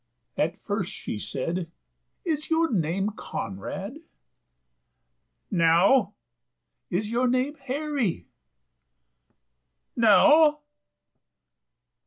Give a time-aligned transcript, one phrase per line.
[0.35, 1.69] at first she said,
[2.25, 3.97] "Is your name Conrad?"
[5.51, 6.15] "No."
[6.89, 8.25] "Is your name Harry?"
[9.95, 10.61] "No."